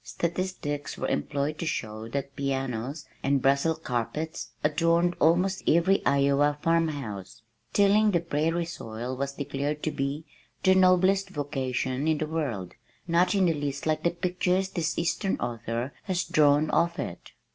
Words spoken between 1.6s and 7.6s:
show that pianos and Brussels carpets adorned almost every Iowa farmhouse.